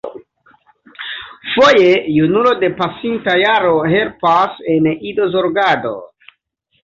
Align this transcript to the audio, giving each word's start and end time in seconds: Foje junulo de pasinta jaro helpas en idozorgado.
Foje 1.55 1.91
junulo 2.15 2.53
de 2.63 2.69
pasinta 2.79 3.35
jaro 3.43 3.75
helpas 3.93 4.57
en 4.77 4.89
idozorgado. 5.11 5.93